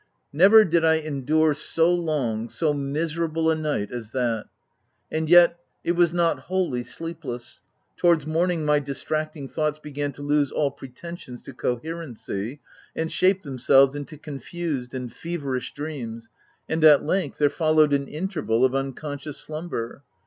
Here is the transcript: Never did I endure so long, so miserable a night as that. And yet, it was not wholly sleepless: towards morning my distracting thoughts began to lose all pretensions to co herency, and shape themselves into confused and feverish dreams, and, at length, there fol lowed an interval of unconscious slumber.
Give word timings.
Never 0.33 0.65
did 0.65 0.83
I 0.83 0.95
endure 0.95 1.53
so 1.53 1.93
long, 1.93 2.49
so 2.49 2.73
miserable 2.73 3.51
a 3.51 3.55
night 3.55 3.91
as 3.91 4.09
that. 4.13 4.47
And 5.11 5.29
yet, 5.29 5.59
it 5.83 5.91
was 5.91 6.11
not 6.11 6.39
wholly 6.49 6.81
sleepless: 6.83 7.61
towards 7.97 8.25
morning 8.25 8.65
my 8.65 8.79
distracting 8.79 9.47
thoughts 9.47 9.77
began 9.79 10.11
to 10.13 10.23
lose 10.23 10.49
all 10.49 10.71
pretensions 10.71 11.43
to 11.43 11.53
co 11.53 11.77
herency, 11.77 12.57
and 12.95 13.11
shape 13.11 13.43
themselves 13.43 13.95
into 13.95 14.17
confused 14.17 14.95
and 14.95 15.13
feverish 15.13 15.71
dreams, 15.75 16.29
and, 16.67 16.83
at 16.83 17.03
length, 17.03 17.37
there 17.37 17.51
fol 17.51 17.75
lowed 17.75 17.93
an 17.93 18.07
interval 18.07 18.65
of 18.65 18.73
unconscious 18.73 19.37
slumber. 19.37 20.01